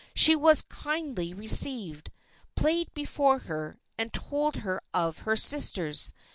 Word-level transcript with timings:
She 0.15 0.35
was 0.35 0.63
kindly 0.63 1.31
received, 1.31 2.09
played 2.55 2.91
before 2.95 3.37
her, 3.37 3.75
and 3.99 4.11
told 4.11 4.55
her 4.55 4.81
of 4.95 5.19
her 5.29 5.35
sisters. 5.35 6.11